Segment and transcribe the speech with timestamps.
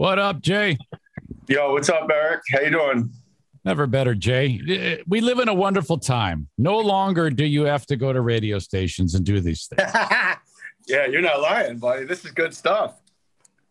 [0.00, 0.78] What up, Jay?
[1.46, 2.40] Yo, what's up, Eric?
[2.50, 3.12] How you doing?
[3.66, 5.02] Never better, Jay.
[5.06, 6.48] We live in a wonderful time.
[6.56, 9.92] No longer do you have to go to radio stations and do these things.
[10.88, 12.06] yeah, you're not lying, buddy.
[12.06, 12.94] This is good stuff.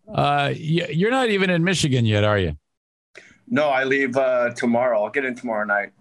[0.08, 2.56] Uh, you're not even in Michigan yet, are you?
[3.48, 5.04] No, I leave uh, tomorrow.
[5.04, 5.94] I'll get in tomorrow night.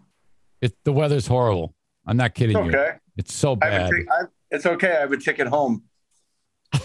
[0.60, 1.74] It, the weather's horrible.
[2.06, 2.90] I'm not kidding it's okay.
[2.92, 3.00] you.
[3.16, 3.90] It's so bad.
[3.90, 4.94] T- I, it's okay.
[4.94, 5.84] I have a ticket home.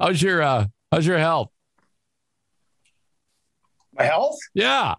[0.00, 1.48] how's your uh, How's your health?
[3.94, 4.38] My health?
[4.54, 4.94] Yeah.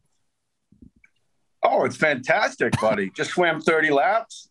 [1.63, 3.09] Oh, it's fantastic, buddy.
[3.15, 4.49] Just swam 30 laps.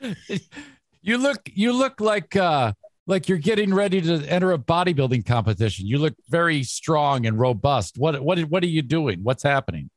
[1.02, 2.72] you look you look like uh
[3.06, 5.86] like you're getting ready to enter a bodybuilding competition.
[5.86, 7.98] You look very strong and robust.
[7.98, 9.20] What what what are you doing?
[9.22, 9.90] What's happening?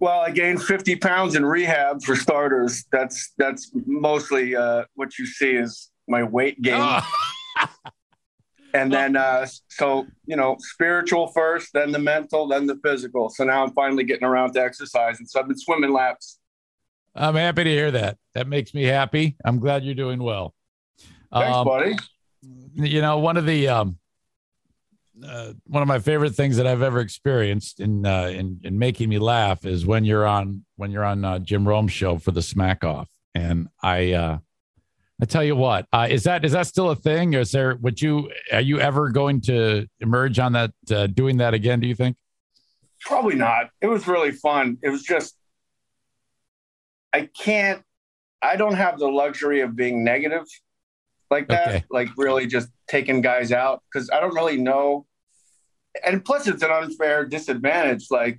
[0.00, 2.84] Well, I gained 50 pounds in rehab for starters.
[2.90, 6.80] That's that's mostly uh, what you see is my weight gain.
[6.80, 7.00] Oh.
[8.74, 13.28] And then uh, so you know spiritual first then the mental then the physical.
[13.30, 15.18] So now i'm finally getting around to exercise.
[15.18, 16.38] And so i've been swimming laps.
[17.14, 18.16] I'm happy to hear that.
[18.34, 19.36] That makes me happy.
[19.44, 20.54] I'm glad you're doing well.
[21.32, 21.96] Thanks um, buddy.
[22.74, 23.98] you know one of the um,
[25.26, 29.08] uh, one of my favorite things that I've ever experienced in, uh, in in making
[29.08, 32.42] me laugh is when you're on when you're on uh, Jim Rome's show for the
[32.42, 34.38] Smack Off, and I uh,
[35.20, 37.34] I tell you what, uh, is that is that still a thing?
[37.34, 41.54] Is there would you are you ever going to emerge on that uh, doing that
[41.54, 41.80] again?
[41.80, 42.16] Do you think?
[43.00, 43.70] Probably not.
[43.80, 44.78] It was really fun.
[44.82, 45.36] It was just
[47.12, 47.82] I can't.
[48.40, 50.44] I don't have the luxury of being negative
[51.30, 51.68] like that.
[51.68, 51.84] Okay.
[51.90, 55.06] Like really just taking guys out because I don't really know.
[56.04, 58.06] And plus, it's an unfair disadvantage.
[58.10, 58.38] Like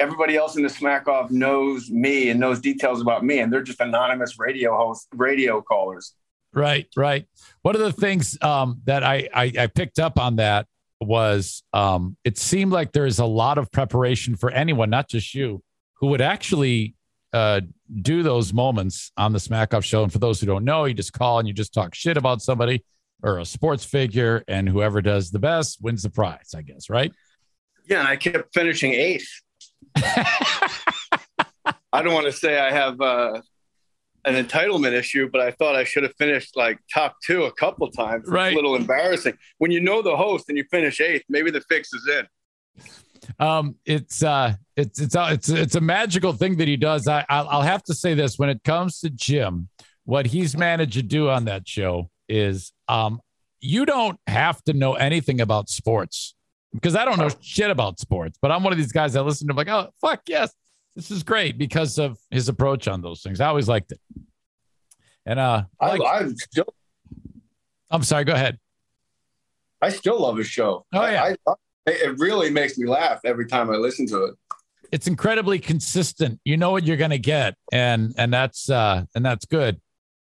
[0.00, 3.62] everybody else in the smack off knows me and knows details about me and they're
[3.62, 6.14] just anonymous radio host radio callers.
[6.52, 7.26] Right right.
[7.62, 10.66] One of the things um, that I, I, I picked up on that
[11.00, 15.62] was um, it seemed like there's a lot of preparation for anyone not just you
[15.94, 16.94] who would actually
[17.32, 17.60] uh,
[18.00, 20.02] do those moments on the smack off show.
[20.02, 22.40] And for those who don't know you just call and you just talk shit about
[22.40, 22.84] somebody
[23.22, 27.12] or a sports figure and whoever does the best wins the prize i guess right?
[27.86, 29.28] Yeah and i kept finishing eighth
[31.92, 33.40] I don't want to say I have uh,
[34.24, 37.90] an entitlement issue, but I thought I should have finished like top two a couple
[37.90, 38.24] times.
[38.24, 38.52] It's right.
[38.52, 39.38] a little embarrassing.
[39.58, 42.26] When you know the host and you finish eighth, maybe the fix is in.
[43.38, 47.08] Um, it's uh, it's it's uh, it's it's a magical thing that he does.
[47.08, 49.68] I I'll, I'll have to say this: when it comes to Jim,
[50.04, 53.20] what he's managed to do on that show is um,
[53.60, 56.34] you don't have to know anything about sports
[56.72, 59.48] because I don't know shit about sports, but I'm one of these guys that listen
[59.48, 60.52] to like, oh fuck yes,
[60.94, 63.40] this is great because of his approach on those things.
[63.40, 64.00] I always liked it.
[65.24, 66.74] And uh, I, like, I still,
[67.90, 68.24] I'm sorry.
[68.24, 68.58] Go ahead.
[69.80, 70.86] I still love his show.
[70.92, 71.54] Oh yeah, I, I,
[71.86, 74.34] it really makes me laugh every time I listen to it.
[74.90, 76.40] It's incredibly consistent.
[76.44, 79.80] You know what you're going to get, and and that's uh and that's good.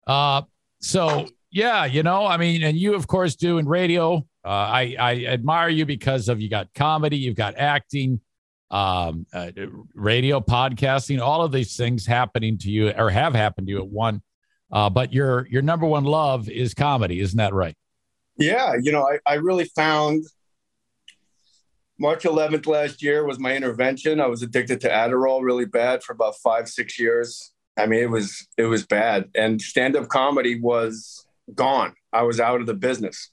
[0.06, 0.42] Uh,
[0.80, 4.26] so yeah, you know, I mean, and you of course do in radio.
[4.48, 8.18] Uh, I, I admire you because of you got comedy, you've got acting,
[8.70, 9.50] um, uh,
[9.94, 13.88] radio, podcasting, all of these things happening to you or have happened to you at
[13.88, 14.22] one.
[14.72, 17.76] Uh, but your your number one love is comedy, isn't that right?
[18.38, 20.24] Yeah, you know, I, I really found
[21.98, 24.18] March 11th last year was my intervention.
[24.18, 27.52] I was addicted to Adderall really bad for about five six years.
[27.76, 31.92] I mean, it was it was bad, and stand up comedy was gone.
[32.14, 33.30] I was out of the business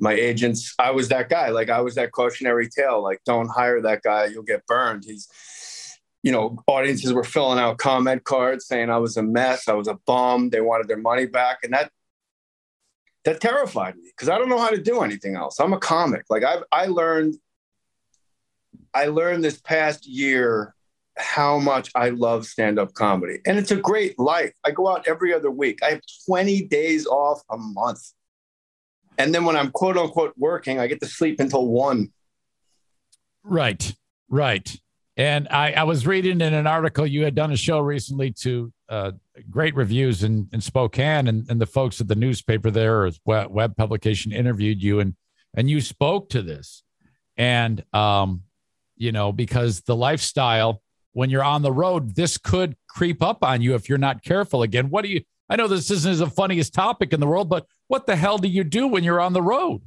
[0.00, 1.50] my agents, I was that guy.
[1.50, 3.02] Like I was that cautionary tale.
[3.02, 5.04] Like don't hire that guy, you'll get burned.
[5.04, 5.28] He's,
[6.22, 9.88] you know, audiences were filling out comment cards saying I was a mess, I was
[9.88, 10.50] a bum.
[10.50, 11.90] They wanted their money back, and that
[13.24, 15.60] that terrified me because I don't know how to do anything else.
[15.60, 16.24] I'm a comic.
[16.30, 17.36] Like I I learned
[18.94, 20.74] I learned this past year
[21.16, 23.40] how much I love stand-up comedy.
[23.46, 24.54] And it's a great life.
[24.64, 25.82] I go out every other week.
[25.82, 28.12] I have 20 days off a month.
[29.20, 32.12] And then when I'm quote unquote working, I get to sleep until one.
[33.42, 33.94] Right,
[34.28, 34.74] right.
[35.16, 38.72] And I, I was reading in an article you had done a show recently to
[38.88, 39.12] uh,
[39.50, 43.50] great reviews in, in Spokane, and, and the folks at the newspaper there or web,
[43.50, 45.14] web publication interviewed you, and
[45.54, 46.82] and you spoke to this,
[47.36, 48.42] and um,
[48.96, 50.82] you know because the lifestyle
[51.12, 54.62] when you're on the road, this could creep up on you if you're not careful.
[54.62, 57.66] Again, what do you I know this isn't the funniest topic in the world, but
[57.88, 59.82] what the hell do you do when you're on the road?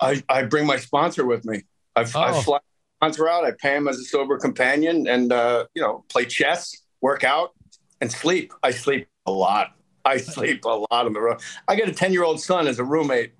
[0.00, 1.64] I, I bring my sponsor with me.
[1.96, 2.20] I, oh.
[2.20, 2.60] I fly
[2.98, 3.44] sponsor out.
[3.44, 7.54] I pay him as a sober companion, and uh, you know, play chess, work out,
[8.00, 8.52] and sleep.
[8.62, 9.74] I sleep a lot.
[10.04, 11.40] I sleep a lot on the road.
[11.66, 13.32] I got a ten year old son as a roommate.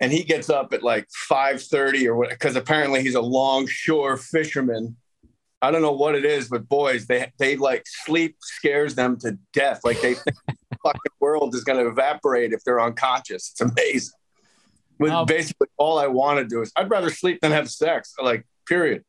[0.00, 4.96] and he gets up at like 5.30 or what because apparently he's a longshore fisherman
[5.64, 9.36] i don't know what it is but boys they they like sleep scares them to
[9.52, 13.60] death like they think the fucking world is going to evaporate if they're unconscious it's
[13.60, 14.14] amazing
[14.98, 18.46] With basically all i want to do is i'd rather sleep than have sex like
[18.66, 19.04] period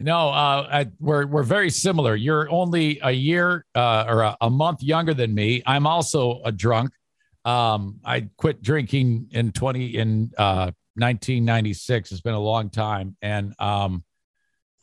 [0.00, 2.16] no, uh, I, we're we're very similar.
[2.16, 5.62] You're only a year uh, or a, a, month younger than me.
[5.64, 6.92] I'm also a drunk.
[7.44, 12.10] Um, I quit drinking in 20 in uh, 1996.
[12.10, 14.02] It's been a long time, and um,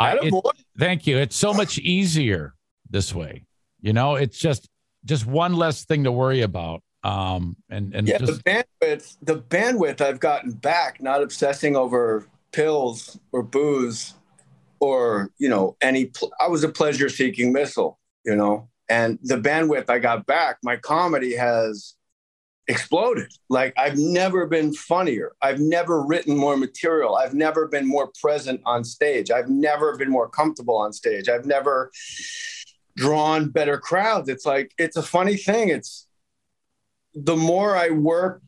[0.02, 0.34] I, it,
[0.78, 1.18] thank you.
[1.18, 2.54] It's so much easier
[2.90, 3.46] this way.
[3.82, 4.70] You know, it's just
[5.06, 6.84] just one less thing to worry about.
[7.04, 12.28] Um, and and yeah, just, the bandwidth, the bandwidth I've gotten back, not obsessing over
[12.52, 14.14] pills or booze
[14.80, 16.06] or you know any.
[16.06, 20.76] Pl- I was a pleasure-seeking missile, you know, and the bandwidth I got back, my
[20.76, 21.96] comedy has
[22.72, 23.32] exploded.
[23.50, 25.34] Like I've never been funnier.
[25.42, 27.16] I've never written more material.
[27.16, 29.30] I've never been more present on stage.
[29.30, 31.30] I've never been more comfortable on stage.
[31.30, 31.92] I've never
[32.96, 34.30] drawn better crowds.
[34.30, 35.70] It's like it's a funny thing.
[35.70, 36.08] It's
[37.14, 38.42] the more I work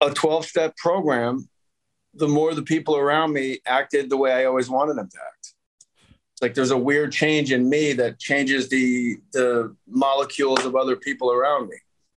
[0.00, 1.48] a 12 step program,
[2.14, 5.54] the more the people around me acted the way I always wanted them to act.
[6.40, 11.32] Like there's a weird change in me that changes the the molecules of other people
[11.32, 11.76] around me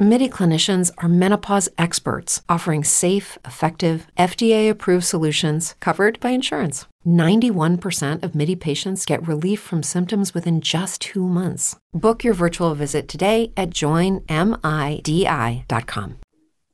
[0.00, 6.86] MIDI clinicians are menopause experts offering safe, effective, FDA approved solutions covered by insurance.
[7.04, 11.74] 91% of MIDI patients get relief from symptoms within just two months.
[11.92, 14.20] Book your virtual visit today at joinmidi.com.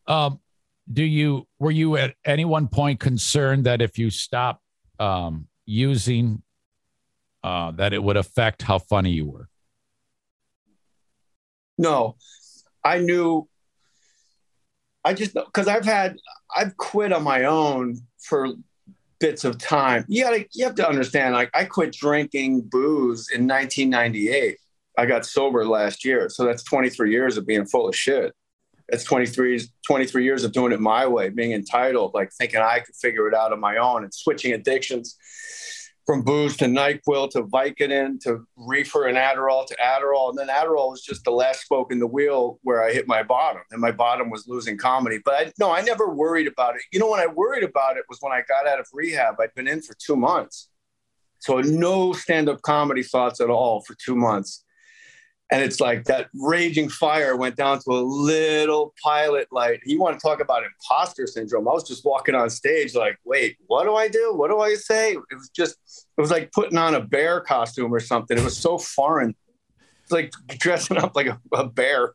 [0.06, 0.40] Um,
[0.92, 4.60] do you were you at any one point concerned that if you stop
[5.00, 6.42] um, using
[7.42, 9.48] uh, that it would affect how funny you were?
[11.78, 12.16] No,
[12.84, 13.48] I knew.
[15.04, 16.16] I just because I've had
[16.54, 18.48] I've quit on my own for
[19.20, 20.04] bits of time.
[20.08, 21.34] You gotta you have to understand.
[21.34, 24.58] Like I quit drinking booze in 1998.
[24.96, 28.32] I got sober last year, so that's 23 years of being full of shit.
[28.88, 32.94] It's 23, 23 years of doing it my way, being entitled, like thinking I could
[32.94, 35.16] figure it out on my own and switching addictions
[36.06, 40.28] from booze to NyQuil to Vicodin to reefer and Adderall to Adderall.
[40.30, 43.22] And then Adderall was just the last spoke in the wheel where I hit my
[43.22, 43.62] bottom.
[43.70, 45.18] And my bottom was losing comedy.
[45.24, 46.82] But I, no, I never worried about it.
[46.92, 49.36] You know, when I worried about it was when I got out of rehab.
[49.40, 50.68] I'd been in for two months.
[51.38, 54.64] So no stand up comedy thoughts at all for two months
[55.54, 59.78] and it's like that raging fire went down to a little pilot light.
[59.86, 61.68] You want to talk about imposter syndrome?
[61.68, 64.34] I was just walking on stage, like, wait, what do I do?
[64.34, 65.12] What do I say?
[65.12, 65.76] It was just,
[66.18, 68.36] it was like putting on a bear costume or something.
[68.36, 69.36] It was so foreign.
[70.02, 72.14] It's like dressing up like a, a bear.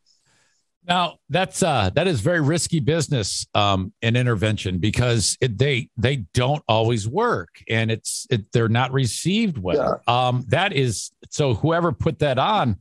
[0.86, 6.26] Now that's uh that is very risky business um in intervention because it, they they
[6.34, 10.02] don't always work and it's it, they're not received well.
[10.08, 10.26] Yeah.
[10.28, 12.78] Um that is so whoever put that on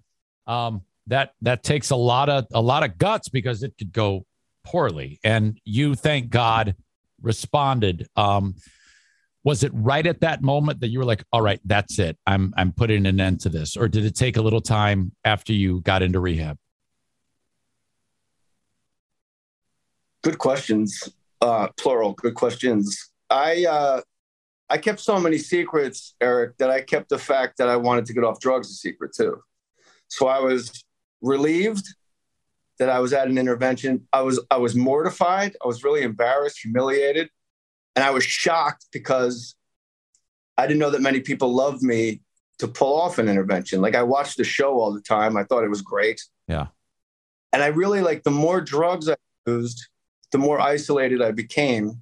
[0.48, 4.26] um, that that takes a lot of a lot of guts because it could go
[4.64, 5.20] poorly.
[5.22, 6.74] And you, thank God,
[7.22, 8.08] responded.
[8.16, 8.56] Um,
[9.44, 12.18] was it right at that moment that you were like, "All right, that's it.
[12.26, 15.52] I'm I'm putting an end to this," or did it take a little time after
[15.52, 16.58] you got into rehab?
[20.22, 21.08] Good questions,
[21.40, 22.12] uh, plural.
[22.14, 23.10] Good questions.
[23.30, 24.00] I uh,
[24.68, 28.12] I kept so many secrets, Eric, that I kept the fact that I wanted to
[28.12, 29.40] get off drugs a secret too.
[30.08, 30.84] So I was
[31.20, 31.86] relieved
[32.78, 34.06] that I was at an intervention.
[34.12, 35.56] I was I was mortified.
[35.62, 37.28] I was really embarrassed, humiliated,
[37.96, 39.54] and I was shocked because
[40.56, 42.20] I didn't know that many people loved me
[42.58, 43.80] to pull off an intervention.
[43.80, 45.36] Like I watched the show all the time.
[45.36, 46.20] I thought it was great.
[46.48, 46.66] Yeah.
[47.52, 49.86] And I really like the more drugs I used,
[50.32, 52.00] the more isolated I became.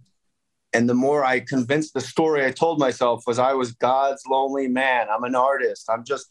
[0.72, 4.68] And the more I convinced the story I told myself was I was God's lonely
[4.68, 5.06] man.
[5.10, 5.88] I'm an artist.
[5.88, 6.26] I'm just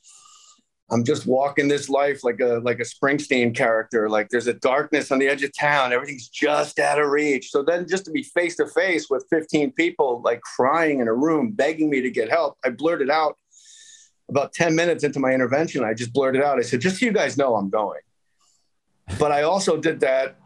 [0.92, 4.08] I'm just walking this life like a like a Springsteen character.
[4.08, 5.92] Like there's a darkness on the edge of town.
[5.92, 7.50] Everything's just out of reach.
[7.50, 11.14] So then just to be face to face with 15 people like crying in a
[11.14, 13.38] room, begging me to get help, I blurted out
[14.30, 15.84] about 10 minutes into my intervention.
[15.84, 16.60] I just blurted out.
[16.60, 18.02] I said, just so you guys know I'm going.
[19.20, 20.38] But I also did that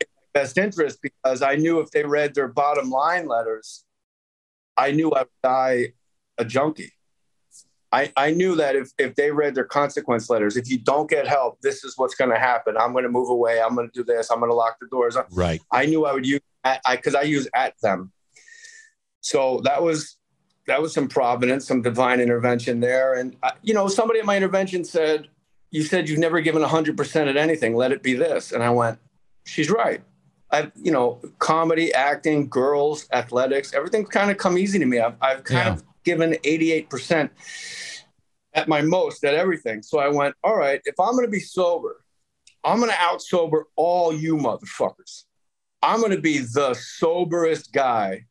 [0.00, 3.84] in my best interest because I knew if they read their bottom line letters,
[4.76, 5.92] I knew I would die
[6.38, 6.92] a junkie.
[7.96, 11.26] I, I knew that if, if they read their consequence letters, if you don't get
[11.26, 12.76] help, this is what's going to happen.
[12.76, 13.58] I'm going to move away.
[13.62, 14.30] I'm going to do this.
[14.30, 15.16] I'm going to lock the doors.
[15.32, 15.62] Right.
[15.72, 18.12] I knew I would use, I because I use at them.
[19.22, 20.18] So that was
[20.66, 23.14] that was some providence, some divine intervention there.
[23.14, 25.28] And uh, you know, somebody at my intervention said,
[25.70, 27.76] "You said you've never given hundred percent at anything.
[27.76, 28.98] Let it be this." And I went,
[29.44, 30.02] "She's right."
[30.50, 35.00] I've, you know, comedy, acting, girls, athletics, everything's kind of come easy to me.
[35.00, 35.72] I've, I've kind yeah.
[35.72, 37.28] of given 88%
[38.54, 39.82] at my most at everything.
[39.82, 42.02] So I went, all right, if I'm going to be sober,
[42.64, 45.24] I'm going to out sober all you motherfuckers.
[45.82, 48.24] I'm going to be the soberest guy.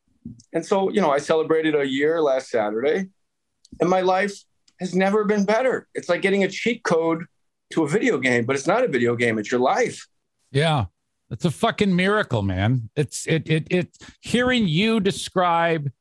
[0.53, 3.09] And so, you know, I celebrated a year last Saturday,
[3.79, 4.33] and my life
[4.79, 5.87] has never been better.
[5.93, 7.25] It's like getting a cheat code
[7.73, 10.07] to a video game, but it's not a video game, it's your life.
[10.51, 10.85] Yeah.
[11.29, 12.89] It's a fucking miracle, man.
[12.95, 15.91] It's it it it hearing you describe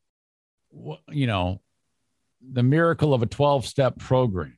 [1.10, 1.60] you know
[2.52, 4.56] the miracle of a 12 step program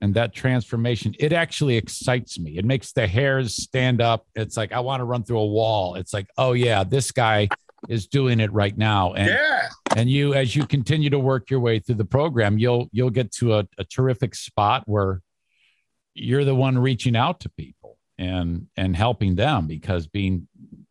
[0.00, 2.58] and that transformation it actually excites me.
[2.58, 4.26] It makes the hairs stand up.
[4.34, 5.94] It's like i want to run through a wall.
[5.94, 7.48] It's like oh yeah this guy
[7.88, 9.14] is doing it right now.
[9.14, 9.68] And yeah.
[9.96, 13.32] and you as you continue to work your way through the program you'll you'll get
[13.32, 15.22] to a, a terrific spot where
[16.14, 20.46] you're the one reaching out to people and and helping them because being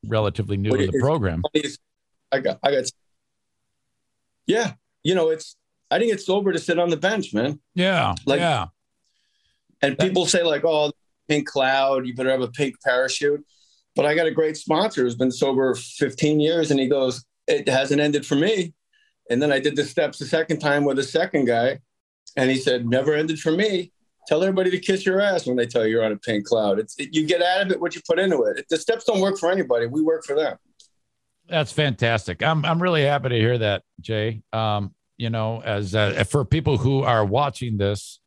[0.06, 1.44] relatively new to the program
[2.32, 2.86] i got i got
[4.48, 4.74] yeah
[5.04, 5.56] you know it's
[5.92, 7.60] I didn't get sober to sit on the bench, man.
[7.76, 8.16] Yeah.
[8.26, 8.68] Like, yeah.
[9.82, 10.92] And people say, like, oh,
[11.28, 13.46] pink cloud, you better have a pink parachute.
[13.96, 17.68] But I got a great sponsor who's been sober 15 years, and he goes, it
[17.68, 18.74] hasn't ended for me.
[19.30, 21.80] And then I did the steps the second time with a second guy,
[22.38, 23.92] and he said, never ended for me.
[24.28, 26.80] Tell everybody to kiss your ass when they tell you you're on a pink cloud.
[26.80, 28.66] It's it, you get out of it what you put into it.
[28.70, 29.88] The steps don't work for anybody.
[29.88, 30.58] We work for them.
[31.50, 32.44] That's fantastic.
[32.44, 34.44] I'm I'm really happy to hear that, Jay.
[34.54, 38.20] Um, you know, as uh, for people who are watching this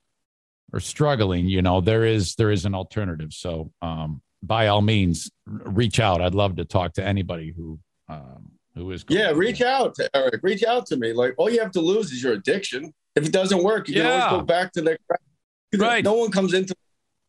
[0.73, 3.33] or struggling, you know, there is there is an alternative.
[3.33, 6.21] So um, by all means, reach out.
[6.21, 9.05] I'd love to talk to anybody who um, who is.
[9.09, 10.41] Yeah, reach out, Eric.
[10.43, 11.12] Reach out to me.
[11.12, 12.93] Like all you have to lose is your addiction.
[13.17, 14.03] If it doesn't work, you yeah.
[14.03, 14.99] can always go back to the.
[15.76, 16.05] Right.
[16.05, 16.75] No one comes into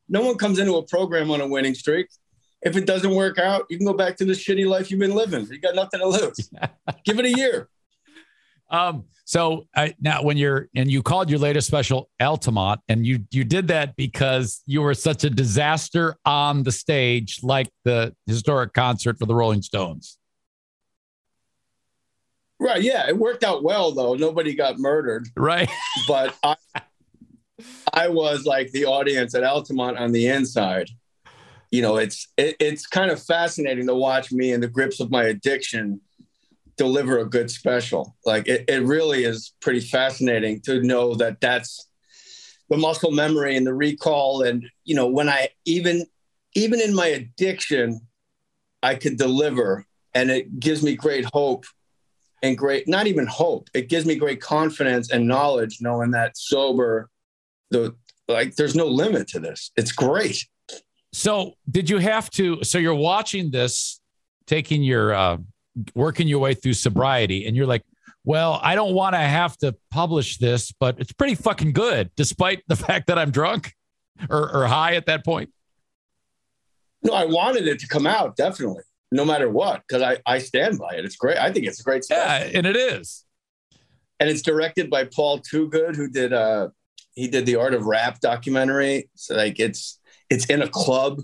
[0.08, 2.08] no one comes into a program on a winning streak.
[2.62, 5.16] If it doesn't work out, you can go back to the shitty life you've been
[5.16, 5.46] living.
[5.48, 6.50] You got nothing to lose.
[7.06, 7.70] Give it a year.
[8.70, 13.20] Um, so I, now, when you're and you called your latest special Altamont, and you
[13.32, 18.74] you did that because you were such a disaster on the stage, like the historic
[18.74, 20.18] concert for the Rolling Stones.
[22.60, 22.82] Right.
[22.82, 24.16] Yeah, it worked out well though.
[24.16, 25.28] Nobody got murdered.
[25.36, 25.70] Right.
[26.08, 26.56] But I,
[27.94, 30.90] I was like the audience at Altamont on the inside.
[31.72, 35.10] You know, it's it, it's kind of fascinating to watch me in the grips of
[35.10, 36.02] my addiction
[36.78, 38.16] deliver a good special.
[38.26, 41.88] Like it, it really is pretty fascinating to know that that's
[42.70, 44.42] the muscle memory and the recall.
[44.42, 46.06] And, you know, when I even,
[46.56, 48.02] even in my addiction,
[48.82, 51.66] I could deliver and it gives me great hope
[52.42, 53.70] and great, not even hope.
[53.74, 57.10] It gives me great confidence and knowledge knowing that sober,
[57.72, 57.96] the,
[58.28, 59.72] like there's no limit to this.
[59.76, 60.46] It's great.
[61.14, 64.02] So did you have to, so you're watching this,
[64.46, 65.38] taking your, uh,
[65.94, 67.84] working your way through sobriety and you're like,
[68.24, 72.64] well, I don't want to have to publish this, but it's pretty fucking good, despite
[72.68, 73.74] the fact that I'm drunk
[74.30, 75.52] or, or high at that point?
[77.04, 80.80] No, I wanted it to come out, definitely, no matter what, because I, I stand
[80.80, 81.06] by it.
[81.06, 81.38] It's great.
[81.38, 82.18] I think it's a great stuff.
[82.18, 83.26] Yeah, and it is.
[84.20, 86.70] And it's directed by Paul Toogood, who did uh
[87.14, 89.10] he did the Art of Rap documentary.
[89.16, 91.22] So like it's it's in a club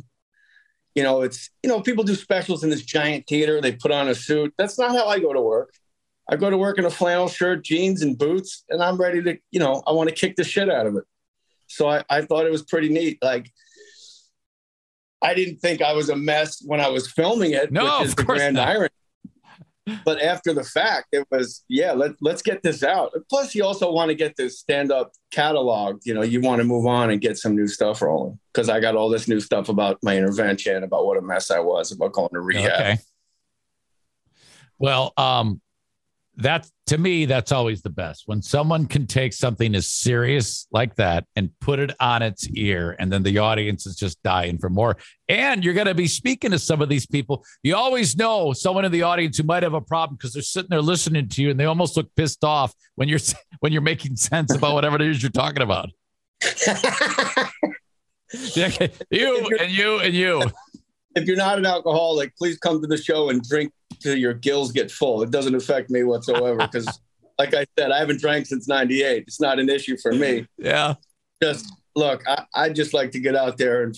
[0.95, 3.61] you know, it's, you know, people do specials in this giant theater.
[3.61, 4.53] They put on a suit.
[4.57, 5.73] That's not how I go to work.
[6.29, 9.37] I go to work in a flannel shirt, jeans, and boots, and I'm ready to,
[9.51, 11.03] you know, I want to kick the shit out of it.
[11.67, 13.17] So I, I thought it was pretty neat.
[13.21, 13.51] Like,
[15.21, 18.15] I didn't think I was a mess when I was filming it, no, which is
[18.15, 18.67] the grand not.
[18.67, 18.89] irony
[20.05, 21.93] but after the fact, it was yeah.
[21.93, 23.13] Let let's get this out.
[23.29, 26.01] Plus, you also want to get this stand up catalog.
[26.03, 28.79] You know, you want to move on and get some new stuff rolling because I
[28.79, 32.13] got all this new stuff about my intervention, about what a mess I was, about
[32.13, 32.73] going to rehab.
[32.73, 32.97] Okay.
[34.77, 35.61] Well, um,
[36.37, 38.23] that to me that's always the best.
[38.25, 42.95] When someone can take something as serious like that and put it on its ear
[42.99, 44.97] and then the audience is just dying for more.
[45.27, 47.45] And you're going to be speaking to some of these people.
[47.63, 50.69] You always know someone in the audience who might have a problem because they're sitting
[50.69, 53.19] there listening to you and they almost look pissed off when you're
[53.59, 55.89] when you're making sense about whatever it is you're talking about.
[59.09, 60.43] You and you and you.
[61.13, 64.71] If you're not an alcoholic please come to the show and drink till your gills
[64.71, 65.21] get full.
[65.21, 66.99] It doesn't affect me whatsoever because,
[67.39, 69.23] like I said, I haven't drank since '98.
[69.27, 70.47] It's not an issue for me.
[70.57, 70.95] Yeah.
[71.41, 73.95] Just look, I, I just like to get out there and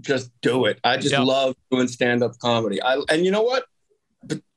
[0.00, 0.78] just do it.
[0.84, 1.24] I just yep.
[1.24, 2.82] love doing stand up comedy.
[2.82, 3.64] I, and you know what?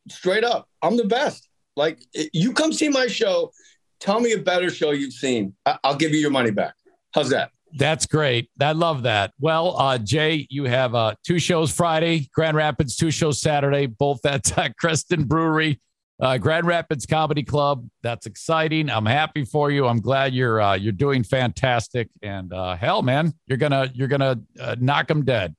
[0.09, 1.47] Straight up, I'm the best.
[1.75, 3.51] Like you come see my show,
[3.99, 5.55] tell me a better show you've seen.
[5.65, 6.75] I- will give you your money back.
[7.13, 7.51] How's that?
[7.73, 8.49] That's great.
[8.59, 9.33] I love that.
[9.39, 14.25] Well, uh, Jay, you have uh, two shows Friday, Grand Rapids, two shows Saturday, both
[14.25, 15.79] at uh, Creston Brewery,
[16.21, 17.87] uh, Grand Rapids Comedy Club.
[18.03, 18.89] That's exciting.
[18.89, 19.87] I'm happy for you.
[19.87, 22.09] I'm glad you're uh, you're doing fantastic.
[22.21, 25.55] And uh, hell, man, you're gonna you're gonna uh, knock them dead.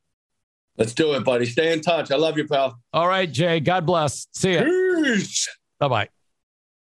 [0.79, 1.47] Let's do it, buddy.
[1.47, 2.11] Stay in touch.
[2.11, 2.79] I love you, pal.
[2.93, 3.61] All right, Jay.
[3.61, 4.27] God bless.
[4.33, 5.23] See you.
[5.79, 6.22] Bye bye.